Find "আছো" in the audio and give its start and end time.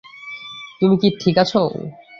1.43-1.61